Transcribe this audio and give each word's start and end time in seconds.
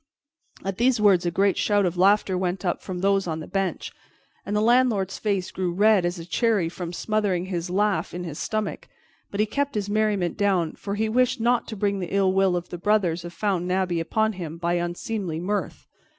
At 0.65 0.79
these 0.79 0.99
words 0.99 1.27
a 1.27 1.29
great 1.29 1.59
shout 1.59 1.85
of 1.85 1.95
laughter 1.95 2.35
went 2.35 2.65
up 2.65 2.81
from 2.81 3.01
those 3.01 3.27
on 3.27 3.39
the 3.39 3.45
bench, 3.45 3.91
and 4.43 4.55
the 4.55 4.59
landlord's 4.59 5.19
face 5.19 5.51
grew 5.51 5.71
red 5.71 6.05
as 6.07 6.17
a 6.17 6.25
cherry 6.25 6.69
from 6.69 6.91
smothering 6.91 7.45
his 7.45 7.69
laugh 7.69 8.11
in 8.11 8.23
his 8.23 8.39
stomach; 8.39 8.87
but 9.29 9.39
he 9.39 9.45
kept 9.45 9.75
his 9.75 9.91
merriment 9.91 10.37
down, 10.39 10.71
for 10.73 10.95
he 10.95 11.07
wished 11.07 11.39
not 11.39 11.67
to 11.67 11.75
bring 11.77 11.99
the 11.99 12.15
ill 12.15 12.33
will 12.33 12.55
of 12.55 12.69
the 12.69 12.79
brothers 12.79 13.23
of 13.23 13.31
Fountain 13.31 13.69
Abbey 13.69 13.99
upon 13.99 14.33
him 14.33 14.57
by 14.57 14.73
unseemly 14.73 15.39
mirth. 15.39 15.85